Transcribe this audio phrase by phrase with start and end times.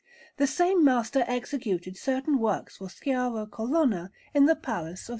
[0.37, 5.09] The same master executed certain works for Sciarra Colonna in the Palace of S.